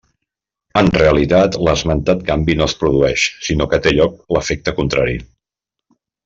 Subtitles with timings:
[0.79, 5.21] En realitat l'esmentat canvi no es produeix, sinó que té lloc l'efecte contrari.